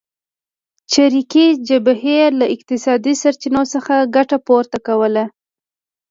چریکي 0.91 1.47
جبهې 1.67 2.19
له 2.39 2.45
اقتصادي 2.55 3.13
سرچینو 3.21 3.63
څخه 3.73 3.95
ګټه 4.15 4.37
پورته 4.47 4.77
کوله. 4.87 5.25